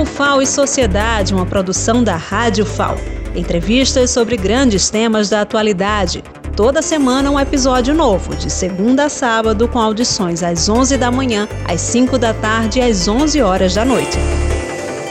[0.00, 2.96] O FAO e Sociedade, uma produção da Rádio FAO.
[3.36, 6.24] Entrevistas sobre grandes temas da atualidade.
[6.56, 11.46] Toda semana um episódio novo, de segunda a sábado, com audições às 11 da manhã,
[11.68, 14.16] às 5 da tarde e às 11 horas da noite.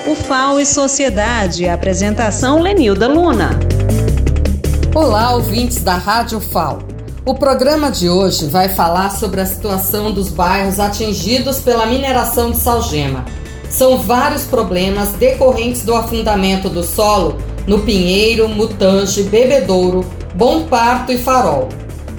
[0.07, 3.51] O FAO e Sociedade, apresentação Lenilda Luna.
[4.95, 6.79] Olá, ouvintes da Rádio FAO.
[7.23, 12.57] O programa de hoje vai falar sobre a situação dos bairros atingidos pela mineração de
[12.57, 13.23] salgema.
[13.70, 20.03] São vários problemas decorrentes do afundamento do solo no Pinheiro, Mutange, Bebedouro,
[20.34, 21.70] Bom Parto e Farol.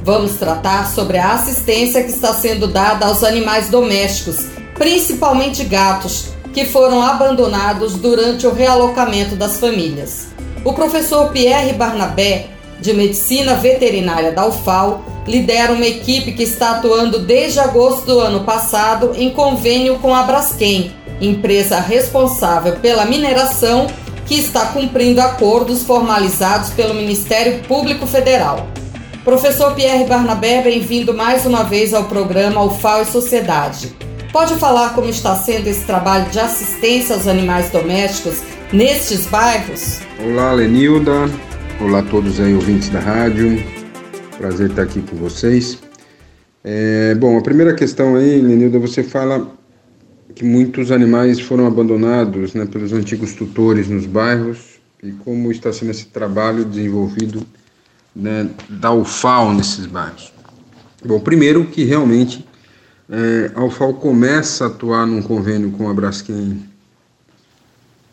[0.03, 6.65] Vamos tratar sobre a assistência que está sendo dada aos animais domésticos, principalmente gatos, que
[6.65, 10.29] foram abandonados durante o realocamento das famílias.
[10.65, 12.49] O professor Pierre Barnabé
[12.81, 18.41] de Medicina Veterinária da UFAL lidera uma equipe que está atuando desde agosto do ano
[18.41, 23.87] passado em convênio com a Braskem, empresa responsável pela mineração
[24.27, 28.69] que está cumprindo acordos formalizados pelo Ministério Público Federal.
[29.25, 33.95] Professor Pierre Barnabé, bem-vindo mais uma vez ao programa UFAL e Sociedade.
[34.33, 38.41] Pode falar como está sendo esse trabalho de assistência aos animais domésticos
[38.73, 39.99] nestes bairros?
[40.25, 41.29] Olá, Lenilda.
[41.81, 43.63] Olá a todos aí ouvintes da rádio,
[44.39, 45.79] prazer estar aqui com vocês.
[46.63, 49.51] É, bom, a primeira questão aí, Lenilda, você fala
[50.35, 55.91] que muitos animais foram abandonados né, pelos antigos tutores nos bairros e como está sendo
[55.91, 57.43] esse trabalho desenvolvido
[58.15, 60.33] né, da UFAO nesses bairros.
[61.05, 62.45] Bom, primeiro que realmente
[63.09, 66.63] é, a UFAO começa a atuar num convênio com a Braskem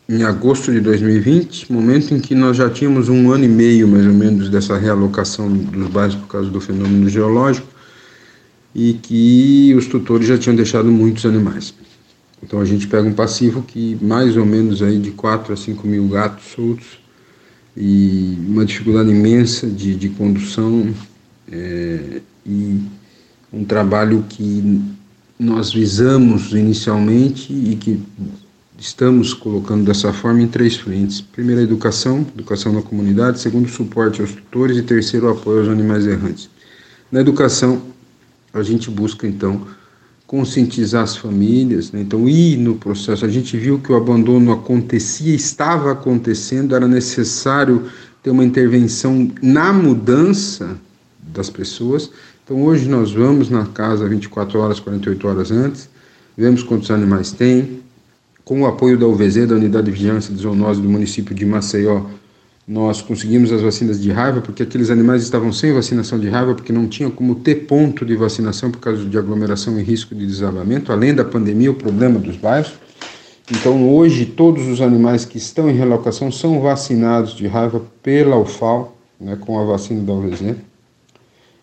[0.08, 4.06] em agosto de 2020, momento em que nós já tínhamos um ano e meio mais
[4.06, 7.66] ou menos dessa realocação dos bairros por causa do fenômeno geológico
[8.74, 11.74] e que os tutores já tinham deixado muitos animais.
[12.42, 15.86] Então a gente pega um passivo que mais ou menos aí de 4 a 5
[15.86, 16.98] mil gatos soltos
[17.76, 20.92] e uma dificuldade imensa de, de condução
[21.50, 22.80] é, e
[23.52, 24.82] um trabalho que
[25.38, 28.02] nós visamos inicialmente e que
[28.78, 31.20] estamos colocando dessa forma em três frentes.
[31.20, 33.40] Primeiro, a educação, educação na comunidade.
[33.40, 34.76] Segundo, suporte aos tutores.
[34.76, 36.48] E terceiro, apoio aos animais errantes.
[37.10, 37.82] Na educação,
[38.52, 39.66] a gente busca, então,
[40.28, 42.02] conscientizar as famílias, né?
[42.02, 43.24] então ir no processo.
[43.24, 47.86] A gente viu que o abandono acontecia, estava acontecendo, era necessário
[48.22, 50.76] ter uma intervenção na mudança
[51.18, 52.10] das pessoas.
[52.44, 55.88] Então hoje nós vamos na casa 24 horas, 48 horas antes,
[56.36, 57.80] vemos quantos animais tem,
[58.44, 62.02] com o apoio da UVZ, da Unidade de Vigilância de Zoonose do município de Maceió,
[62.68, 66.70] nós conseguimos as vacinas de raiva, porque aqueles animais estavam sem vacinação de raiva, porque
[66.70, 70.92] não tinha como ter ponto de vacinação por causa de aglomeração e risco de desabamento,
[70.92, 72.74] além da pandemia, o problema dos bairros.
[73.50, 78.94] Então, hoje, todos os animais que estão em relocação são vacinados de raiva pela UFAL,
[79.18, 80.54] né, com a vacina da UVZ,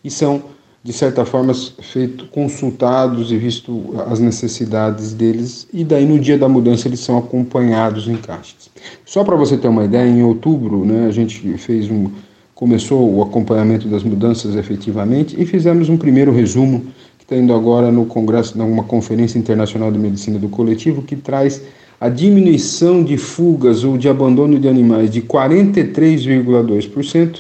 [0.04, 0.55] e são
[0.86, 6.48] de certa forma, feito consultados e visto as necessidades deles, e daí no dia da
[6.48, 8.70] mudança eles são acompanhados em caixas.
[9.04, 12.12] Só para você ter uma ideia, em outubro né, a gente fez um,
[12.54, 16.86] começou o acompanhamento das mudanças efetivamente e fizemos um primeiro resumo
[17.18, 21.64] que está indo agora no congresso, numa conferência internacional de medicina do coletivo, que traz
[22.00, 27.40] a diminuição de fugas ou de abandono de animais de 43,2%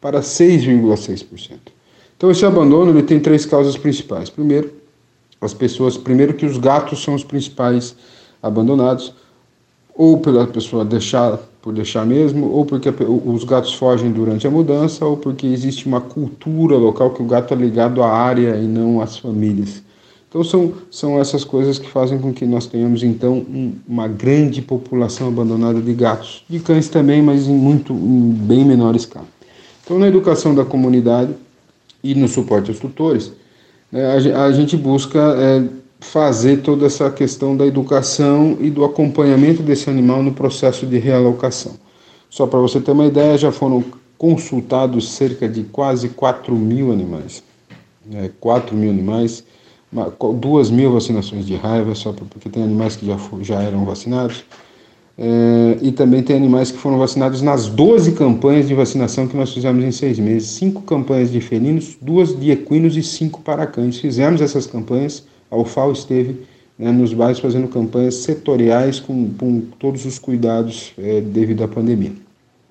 [0.00, 1.78] para 6,6%.
[2.20, 4.28] Então esse abandono ele tem três causas principais.
[4.28, 4.70] Primeiro,
[5.40, 7.96] as pessoas, primeiro que os gatos são os principais
[8.42, 9.14] abandonados,
[9.94, 12.92] ou pela pessoa deixar por deixar mesmo, ou porque
[13.24, 17.54] os gatos fogem durante a mudança, ou porque existe uma cultura local que o gato
[17.54, 19.82] é ligado à área e não às famílias.
[20.28, 24.60] Então são, são essas coisas que fazem com que nós tenhamos então um, uma grande
[24.60, 29.26] população abandonada de gatos, de cães também, mas em muito em bem menor escala.
[29.82, 31.34] Então na educação da comunidade
[32.02, 33.32] e no suporte aos tutores,
[33.90, 35.64] né, a, gente busca é,
[36.00, 41.74] fazer toda essa questão da educação e do acompanhamento desse animal no processo de realocação.
[42.28, 43.84] Só para você ter uma ideia, já foram
[44.16, 47.42] consultados cerca de quase 4 mil animais.
[48.06, 49.44] Né, 4 mil animais,
[50.38, 54.44] duas mil vacinações de raiva, só porque tem animais que já, já eram vacinados.
[55.22, 59.52] É, e também tem animais que foram vacinados nas 12 campanhas de vacinação que nós
[59.52, 60.48] fizemos em seis meses.
[60.48, 63.98] Cinco campanhas de felinos, duas de equinos e cinco para cães.
[63.98, 66.40] Fizemos essas campanhas, a UFAO esteve
[66.78, 72.12] né, nos bairros fazendo campanhas setoriais com, com todos os cuidados é, devido à pandemia.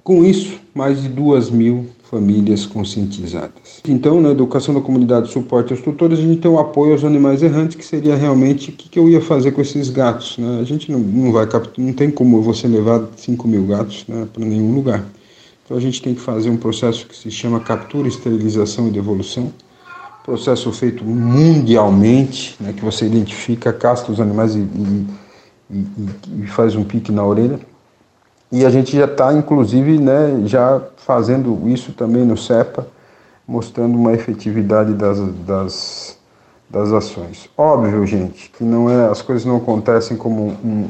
[0.04, 3.81] Com isso, mais de duas mil famílias conscientizadas.
[3.88, 7.44] Então, na educação da comunidade, suporte aos tutores, a gente tem o apoio aos animais
[7.44, 10.38] errantes, que seria realmente o que, eu ia fazer com esses gatos.
[10.39, 10.59] Né?
[10.59, 11.47] A gente não, não vai
[11.77, 15.06] não tem como você levar 5 mil gatos né, para nenhum lugar.
[15.63, 19.53] Então a gente tem que fazer um processo que se chama captura, esterilização e devolução,
[20.25, 25.05] processo feito mundialmente, né, que você identifica, castra os animais e, e,
[25.69, 25.85] e,
[26.44, 27.59] e faz um pique na orelha.
[28.51, 32.88] E a gente já está, inclusive, né, já fazendo isso também no CEPA,
[33.48, 36.18] mostrando uma efetividade das, das,
[36.69, 37.50] das ações.
[37.56, 40.90] Óbvio, gente, que não é, as coisas não acontecem como um,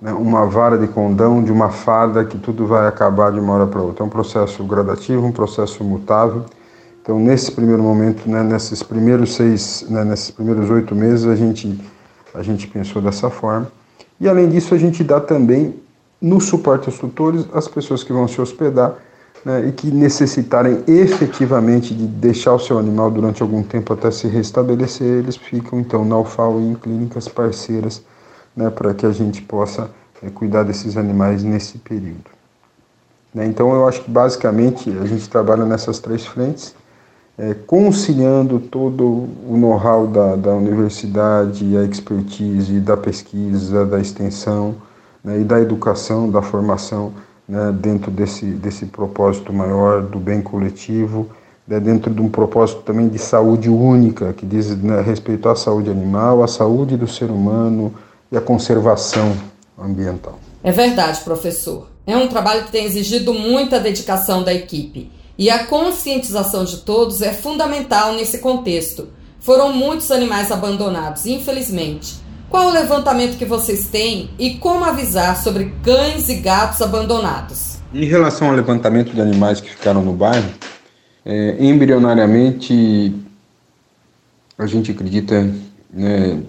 [0.00, 3.66] né, uma vara de condão de uma fada que tudo vai acabar de uma hora
[3.66, 4.02] para outra.
[4.02, 6.44] É um processo gradativo, um processo mutável.
[7.02, 11.78] Então, nesse primeiro momento, né, nesses primeiros seis, né, nesses primeiros oito meses, a gente,
[12.34, 13.70] a gente pensou dessa forma.
[14.20, 15.74] E, além disso, a gente dá também
[16.20, 18.94] no suporte aos tutores as pessoas que vão se hospedar
[19.44, 24.26] né, e que necessitarem efetivamente de deixar o seu animal durante algum tempo até se
[24.26, 28.02] restabelecer, eles ficam então na UFAO em clínicas parceiras
[28.56, 29.90] né, para que a gente possa
[30.22, 32.30] é, cuidar desses animais nesse período.
[33.32, 36.74] Né, então, eu acho que basicamente a gente trabalha nessas três frentes,
[37.36, 44.74] é, conciliando todo o know-how da, da universidade, a expertise da pesquisa, da extensão
[45.22, 47.12] né, e da educação, da formação
[47.48, 51.28] né, dentro desse, desse propósito maior do bem coletivo,
[51.66, 55.90] né, dentro de um propósito também de saúde única, que diz né, respeito à saúde
[55.90, 57.94] animal, à saúde do ser humano,
[58.30, 59.34] e a conservação
[59.78, 60.38] ambiental.
[60.62, 61.88] É verdade, professor.
[62.06, 65.10] É um trabalho que tem exigido muita dedicação da equipe.
[65.36, 69.08] E a conscientização de todos é fundamental nesse contexto.
[69.40, 72.16] Foram muitos animais abandonados, infelizmente.
[72.50, 77.76] Qual o levantamento que vocês têm e como avisar sobre cães e gatos abandonados?
[77.92, 80.48] Em relação ao levantamento de animais que ficaram no bairro,
[81.26, 83.14] é, embrionariamente
[84.56, 85.52] a gente acredita
[85.92, 86.42] né,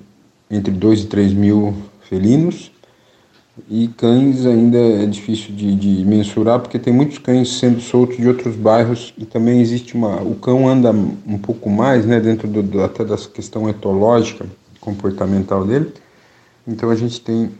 [0.49, 1.75] entre 2 e 3 mil
[2.09, 2.71] felinos.
[3.69, 8.25] E cães ainda é difícil de, de, mensurar, porque tem muitos cães sendo soltos de
[8.25, 10.21] outros bairros e também existe uma.
[10.21, 14.45] O cão anda um pouco mais, né, dentro do, do, até da questão etológica,
[14.79, 15.93] comportamental dele.
[16.67, 17.51] Então a gente tem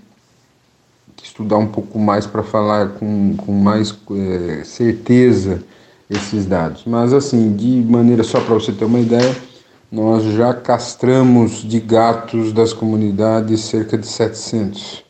[1.16, 5.64] que estudar um pouco mais para falar com, com mais é, certeza
[6.10, 6.84] esses dados.
[6.86, 9.36] Mas, assim, de maneira só para você ter uma ideia
[9.92, 15.04] nós já castramos de gatos das comunidades cerca de 700.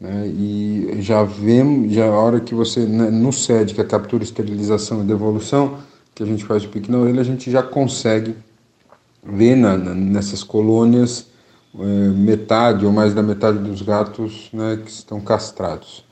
[0.00, 0.28] Né?
[0.28, 5.02] E já vemos, já a hora que você, né, no SED, que é captura, esterilização
[5.02, 5.78] e devolução,
[6.14, 8.34] que a gente faz o pique na orelha, a gente já consegue
[9.56, 11.26] na, na, nessas colônias
[11.78, 16.04] é, metade ou mais da metade dos gatos né, que estão castrados.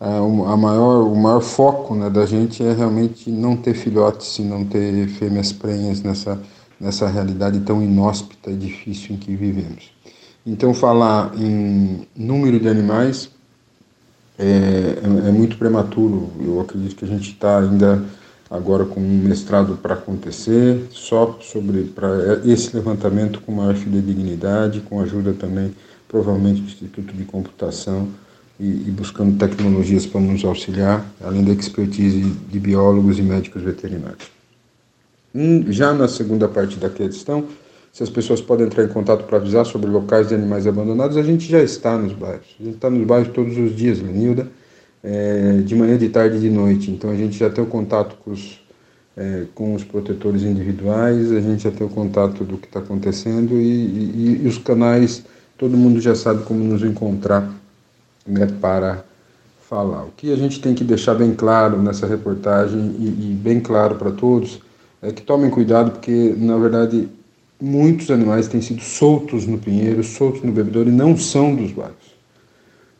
[0.00, 4.42] É, a maior, o maior foco né, da gente é realmente não ter filhotes e
[4.42, 6.40] não ter fêmeas prenhas nessa
[6.80, 9.92] nessa realidade tão inóspita e difícil em que vivemos.
[10.46, 13.30] Então, falar em número de animais
[14.38, 16.30] é, é, é muito prematuro.
[16.40, 18.04] Eu acredito que a gente está ainda
[18.50, 25.00] agora com um mestrado para acontecer, só sobre para esse levantamento com maior fidedignidade, com
[25.00, 25.74] ajuda também,
[26.08, 28.08] provavelmente, do Instituto de Computação
[28.58, 34.30] e, e buscando tecnologias para nos auxiliar, além da expertise de biólogos e médicos veterinários.
[35.68, 37.44] Já na segunda parte da questão,
[37.92, 41.22] se as pessoas podem entrar em contato para avisar sobre locais de animais abandonados, a
[41.22, 42.46] gente já está nos bairros.
[42.60, 44.48] A gente está nos bairros todos os dias, Lenilda,
[45.04, 46.90] é, de manhã, de tarde e de noite.
[46.90, 48.58] Então a gente já tem o contato com os,
[49.14, 53.54] é, com os protetores individuais, a gente já tem o contato do que está acontecendo
[53.60, 55.22] e, e, e, os canais,
[55.58, 57.52] todo mundo já sabe como nos encontrar
[58.26, 59.04] né, para
[59.68, 60.04] falar.
[60.04, 63.96] O que a gente tem que deixar bem claro nessa reportagem e, e bem claro
[63.96, 64.60] para todos
[65.02, 67.08] é que tomem cuidado, porque na verdade
[67.60, 72.13] muitos animais têm sido soltos no pinheiro, soltos no bebedouro e não são dos bairros.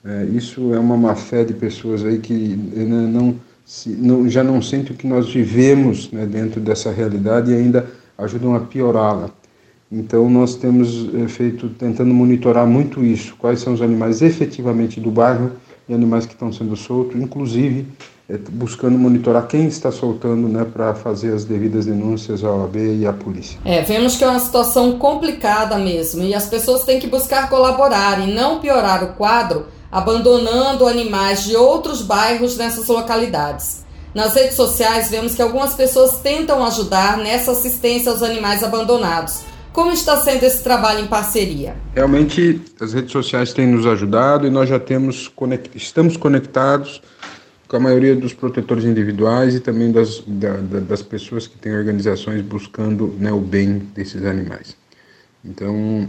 [0.05, 4.45] É, isso é uma má fé de pessoas aí que né, não, se, não, já
[4.45, 9.31] não sentem o que nós vivemos né, dentro dessa realidade e ainda ajudam a piorá-la.
[9.91, 15.11] Então nós temos é, feito tentando monitorar muito isso, quais são os animais efetivamente do
[15.11, 15.53] bairro
[15.89, 17.87] e animais que estão sendo soltos, inclusive
[18.29, 23.07] é, buscando monitorar quem está soltando né, para fazer as devidas denúncias à OAB e
[23.07, 23.59] à polícia.
[23.65, 28.27] É, vemos que é uma situação complicada mesmo e as pessoas têm que buscar colaborar
[28.27, 33.85] e não piorar o quadro abandonando animais de outros bairros nessas localidades.
[34.13, 39.43] Nas redes sociais vemos que algumas pessoas tentam ajudar nessa assistência aos animais abandonados.
[39.73, 41.77] Como está sendo esse trabalho em parceria?
[41.95, 45.33] Realmente as redes sociais têm nos ajudado e nós já temos
[45.77, 47.01] estamos conectados
[47.69, 52.43] com a maioria dos protetores individuais e também das, da, das pessoas que têm organizações
[52.43, 54.77] buscando né, o bem desses animais.
[55.45, 56.09] Então,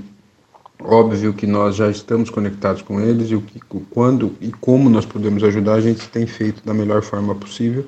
[0.79, 5.05] óbvio que nós já estamos conectados com eles e o que, quando e como nós
[5.05, 7.85] podemos ajudar, a gente tem feito da melhor forma possível.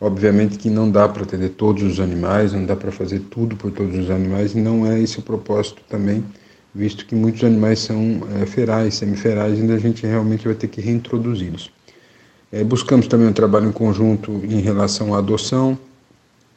[0.00, 3.70] Obviamente que não dá para atender todos os animais, não dá para fazer tudo por
[3.70, 6.24] todos os animais, e não é esse o propósito também,
[6.74, 10.80] visto que muitos animais são é, ferais, semiferais, e a gente realmente vai ter que
[10.80, 11.70] reintroduzi-los.
[12.50, 15.78] É, buscamos também um trabalho em conjunto em relação à adoção,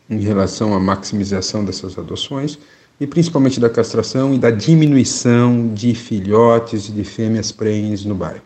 [0.09, 2.57] em relação à maximização dessas adoções,
[2.99, 8.41] e principalmente da castração e da diminuição de filhotes e de fêmeas prenhes no bairro.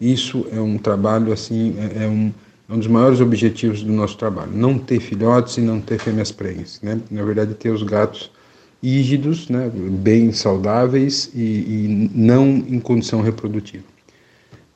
[0.00, 2.32] Isso é um trabalho assim, é, é um
[2.68, 6.32] é um dos maiores objetivos do nosso trabalho, não ter filhotes e não ter fêmeas
[6.32, 6.98] prenhes, né?
[7.10, 8.30] Na verdade, ter os gatos
[8.82, 13.84] ígidos, né, bem saudáveis e, e não em condição reprodutiva.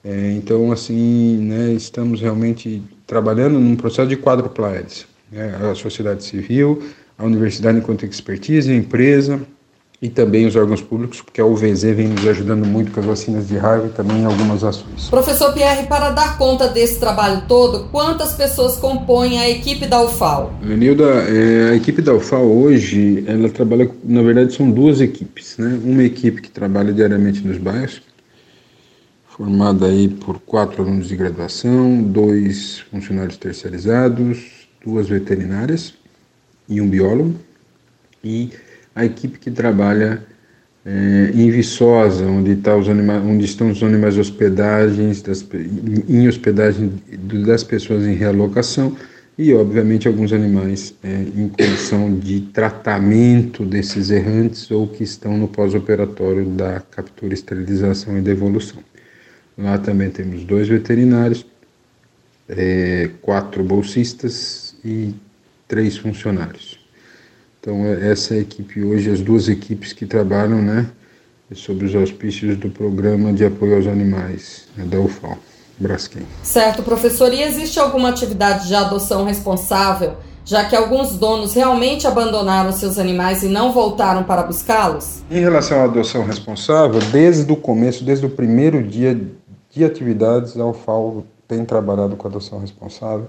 [0.03, 5.05] É, então, assim, né, estamos realmente trabalhando num processo de quádrupla hélice.
[5.31, 5.55] Né?
[5.71, 6.83] A sociedade civil,
[7.19, 9.41] a universidade enquanto expertise, a empresa,
[10.01, 13.49] e também os órgãos públicos, porque a UVZ vem nos ajudando muito com as vacinas
[13.49, 15.09] de raiva e também em algumas ações.
[15.11, 20.55] Professor Pierre, para dar conta desse trabalho todo, quantas pessoas compõem a equipe da UFAL?
[20.63, 25.81] Lenilda, é, a equipe da UFAL hoje, ela trabalha, na verdade são duas equipes, né?
[25.83, 28.01] Uma equipe que trabalha diariamente nos bairros,
[29.27, 35.98] formada aí por quatro alunos de graduação, dois funcionários terceirizados, duas veterinárias
[36.69, 37.35] e um biólogo,
[38.23, 38.51] e
[38.95, 40.25] a equipe que trabalha
[40.85, 45.47] é, em Viçosa, onde, tá os animais, onde estão os animais hospedagens, das,
[46.09, 46.93] em hospedagem
[47.45, 48.97] das pessoas em realocação
[49.37, 55.47] e, obviamente, alguns animais é, em condição de tratamento desses errantes ou que estão no
[55.47, 58.83] pós-operatório da captura, esterilização e devolução.
[59.57, 61.45] Lá também temos dois veterinários,
[62.49, 65.15] é, quatro bolsistas e
[65.69, 66.79] três funcionários.
[67.61, 70.87] Então, é, essa é a equipe hoje, as duas equipes que trabalham, né,
[71.55, 75.37] sob os auspícios do Programa de Apoio aos Animais, né, da UFAL,
[75.79, 76.23] Braskem.
[76.43, 77.33] Certo, professor.
[77.33, 83.43] E existe alguma atividade de adoção responsável, já que alguns donos realmente abandonaram seus animais
[83.43, 85.23] e não voltaram para buscá-los?
[85.31, 89.21] Em relação à adoção responsável, desde o começo, desde o primeiro dia
[89.71, 93.29] de atividades, a UFAL tem trabalhado com adoção responsável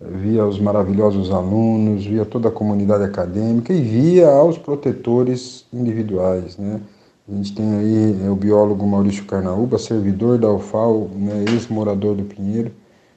[0.00, 6.56] via os maravilhosos alunos, via toda a comunidade acadêmica e via aos protetores individuais.
[6.56, 6.80] Né?
[7.28, 12.22] A gente tem aí é, o biólogo Maurício Carnaúba, servidor da UFAL, né, ex-morador do
[12.22, 12.70] Pinheiro,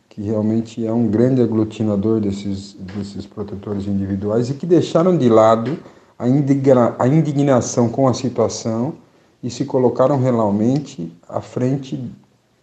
[0.09, 5.77] que realmente é um grande aglutinador desses, desses protetores individuais e que deixaram de lado
[6.19, 8.95] a, indigna, a indignação com a situação
[9.41, 12.03] e se colocaram realmente à frente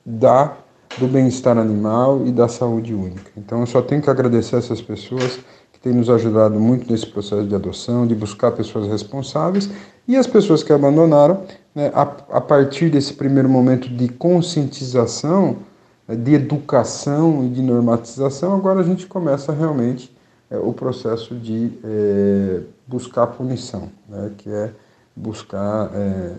[0.04, 0.56] da
[0.96, 3.30] do bem-estar animal e da saúde única.
[3.36, 5.38] Então eu só tenho que agradecer essas pessoas
[5.72, 9.70] que têm nos ajudado muito nesse processo de adoção, de buscar pessoas responsáveis
[10.08, 11.42] e as pessoas que abandonaram,
[11.74, 15.58] né, a, a, partir desse primeiro momento de conscientização,
[16.06, 20.16] né, de educação e de normatização, agora a gente começa realmente
[20.50, 24.72] é, o processo de é, buscar punição, né, que é
[25.14, 26.32] buscar é,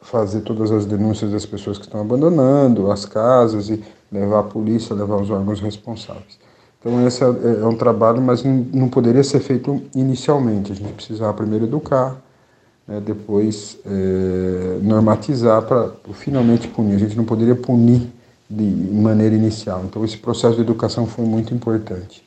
[0.00, 4.94] fazer todas as denúncias das pessoas que estão abandonando as casas e levar a polícia,
[4.94, 6.38] levar os órgãos responsáveis.
[6.80, 10.72] Então esse é, é um trabalho, mas não poderia ser feito inicialmente.
[10.72, 12.16] A gente precisava primeiro educar,
[12.88, 16.94] né, depois é, normatizar para finalmente punir.
[16.94, 18.10] A gente não poderia punir
[18.48, 19.84] de maneira inicial.
[19.84, 22.24] Então esse processo de educação foi muito importante.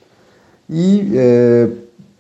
[0.70, 1.70] E é,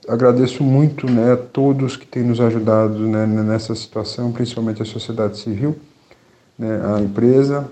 [0.08, 5.38] agradeço muito né, a todos que têm nos ajudado né, nessa situação, principalmente a sociedade
[5.38, 5.76] civil,
[6.58, 7.70] né, a empresa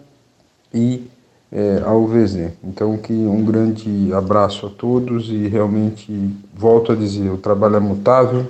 [0.73, 1.07] e
[1.51, 2.51] é, a UVZ.
[2.63, 6.11] Então, que um grande abraço a todos e realmente
[6.55, 8.47] volto a dizer, o trabalho é mutável,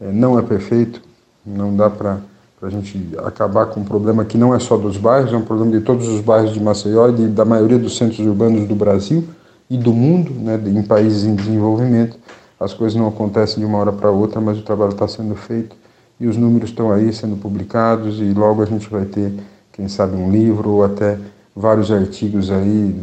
[0.00, 1.00] é, não é perfeito,
[1.44, 2.18] não dá para
[2.62, 5.72] a gente acabar com um problema que não é só dos bairros, é um problema
[5.72, 9.24] de todos os bairros de Maceió e de, da maioria dos centros urbanos do Brasil
[9.68, 12.23] e do mundo, né, em países em desenvolvimento
[12.58, 15.76] as coisas não acontecem de uma hora para outra, mas o trabalho está sendo feito
[16.18, 19.32] e os números estão aí sendo publicados e logo a gente vai ter,
[19.72, 21.18] quem sabe, um livro ou até
[21.54, 22.94] vários artigos aí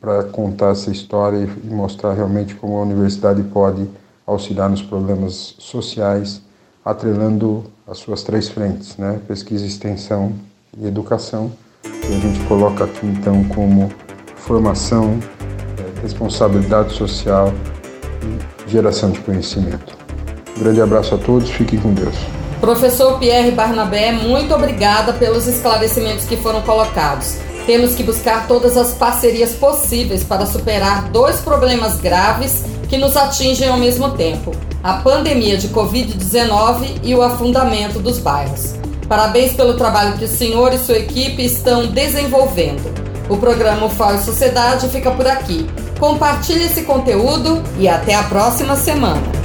[0.00, 3.86] para contar essa história e mostrar realmente como a universidade pode
[4.26, 6.42] auxiliar nos problemas sociais,
[6.84, 9.20] atrelando as suas três frentes, né?
[9.26, 10.32] pesquisa, extensão
[10.78, 11.52] e educação.
[11.84, 13.90] E a gente coloca aqui então como
[14.36, 15.18] formação,
[15.78, 17.52] eh, responsabilidade social
[18.66, 19.96] geração de conhecimento.
[20.56, 22.14] Um grande abraço a todos, fiquem com Deus.
[22.60, 27.36] Professor Pierre Barnabé, muito obrigada pelos esclarecimentos que foram colocados.
[27.66, 33.68] Temos que buscar todas as parcerias possíveis para superar dois problemas graves que nos atingem
[33.68, 38.74] ao mesmo tempo: a pandemia de Covid-19 e o afundamento dos bairros.
[39.08, 42.82] Parabéns pelo trabalho que o senhor e sua equipe estão desenvolvendo.
[43.28, 45.66] O programa FAO e Sociedade fica por aqui.
[45.98, 49.35] Compartilhe esse conteúdo e até a próxima semana.